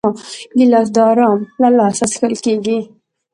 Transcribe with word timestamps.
ګیلاس 0.57 0.87
د 0.95 0.97
آرام 1.09 1.39
له 1.61 1.69
لاسه 1.77 2.05
څښل 2.11 2.33
کېږي. 2.45 2.77